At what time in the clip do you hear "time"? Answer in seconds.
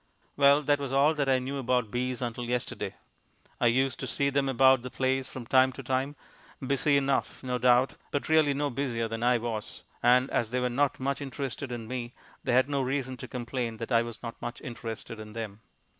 5.45-5.71, 5.83-6.15